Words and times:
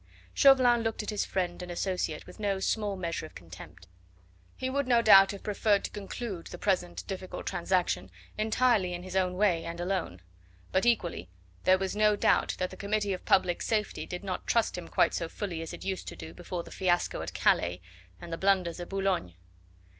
Chauvelin 0.33 0.81
looked 0.81 1.03
on 1.03 1.09
his 1.09 1.25
friend 1.25 1.61
and 1.61 1.69
associate 1.71 2.25
with 2.25 2.39
no 2.39 2.59
small 2.59 2.95
measure 2.95 3.27
of 3.27 3.35
contempt. 3.35 3.85
He 4.57 4.67
would 4.67 4.87
no 4.87 5.03
doubt 5.03 5.29
have 5.29 5.43
preferred 5.43 5.83
to 5.83 5.91
conclude 5.91 6.47
the 6.47 6.57
present 6.57 7.05
difficult 7.05 7.45
transaction 7.45 8.09
entirely 8.35 8.95
in 8.95 9.03
his 9.03 9.15
own 9.15 9.35
way 9.35 9.63
and 9.63 9.79
alone; 9.79 10.21
but 10.71 10.87
equally 10.87 11.29
there 11.65 11.77
was 11.77 11.95
no 11.95 12.15
doubt 12.15 12.55
that 12.57 12.71
the 12.71 12.77
Committee 12.77 13.13
of 13.13 13.25
Public 13.25 13.61
Safety 13.61 14.07
did 14.07 14.23
not 14.23 14.47
trust 14.47 14.75
him 14.75 14.87
quite 14.87 15.13
so 15.13 15.29
fully 15.29 15.61
as 15.61 15.71
it 15.71 15.85
used 15.85 16.07
to 16.07 16.15
do 16.15 16.33
before 16.33 16.63
the 16.63 16.71
fiasco 16.71 17.21
at 17.21 17.35
Calais 17.35 17.79
and 18.19 18.33
the 18.33 18.39
blunders 18.39 18.79
of 18.79 18.89
Boulogne. 18.89 19.35